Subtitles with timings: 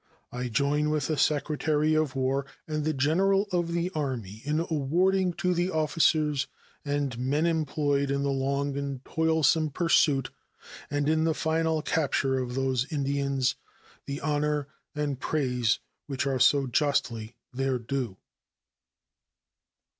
[0.31, 5.31] I join with the Secretary of War and the General of the Army in awarding
[5.33, 6.47] to the officers
[6.83, 10.31] and men employed in the long and toilsome pursuit
[10.89, 13.53] and in the final capture of these Indians
[14.07, 15.77] the honor and praise
[16.07, 18.17] which are so justly their due.